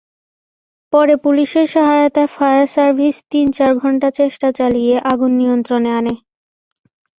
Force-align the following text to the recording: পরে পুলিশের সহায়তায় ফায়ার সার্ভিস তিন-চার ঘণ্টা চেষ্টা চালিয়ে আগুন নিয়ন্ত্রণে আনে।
পরে 0.93 1.13
পুলিশের 1.23 1.67
সহায়তায় 1.67 2.29
ফায়ার 2.35 2.67
সার্ভিস 2.67 3.15
তিন-চার 3.31 3.71
ঘণ্টা 3.75 4.07
চেষ্টা 4.19 4.47
চালিয়ে 4.59 4.95
আগুন 5.11 5.31
নিয়ন্ত্রণে 5.39 5.89
আনে। 5.99 6.13